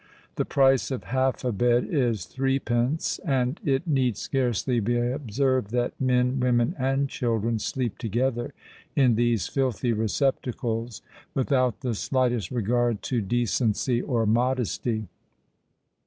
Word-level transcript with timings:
The 0.35 0.45
price 0.45 0.89
of 0.89 1.03
half 1.03 1.45
a 1.45 1.51
bed 1.51 1.83
is 1.87 2.25
threepence; 2.25 3.19
and 3.23 3.59
it 3.63 3.85
need 3.85 4.17
scarcely 4.17 4.79
be 4.79 4.97
observed 4.97 5.69
that 5.73 5.93
men, 6.01 6.39
women, 6.39 6.73
and 6.79 7.07
children 7.07 7.59
sleep 7.59 7.99
together 7.99 8.51
in 8.95 9.13
these 9.13 9.45
filthy 9.47 9.93
receptacles 9.93 11.03
without 11.35 11.81
the 11.81 11.93
slightest 11.93 12.49
regard 12.49 13.03
to 13.03 13.21
decency 13.21 14.01
or 14.01 14.25
modesty. 14.25 15.05